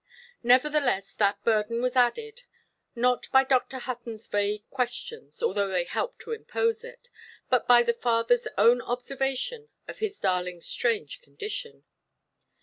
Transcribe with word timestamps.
Nevertheless, 0.41 1.13
that 1.13 1.43
burden 1.43 1.79
was 1.83 1.95
added; 1.95 2.41
not 2.95 3.31
by 3.31 3.43
Dr. 3.43 3.77
Huttonʼs 3.77 4.31
vague 4.31 4.67
questions, 4.71 5.43
although 5.43 5.67
they 5.67 5.83
helped 5.83 6.17
to 6.21 6.31
impose 6.31 6.83
it, 6.83 7.09
but 7.51 7.67
by 7.67 7.83
the 7.83 7.93
fatherʼs 7.93 8.47
own 8.57 8.81
observation 8.81 9.69
of 9.87 9.99
his 9.99 10.19
darlingʼs 10.19 10.63
strange 10.63 11.21
condition. 11.21 11.83